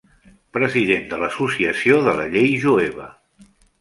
President 0.57 1.03
de 1.11 1.19
la 1.23 1.29
Associació 1.33 1.99
de 2.07 2.17
la 2.21 2.25
Llei 2.37 2.51
Jueva. 2.65 3.07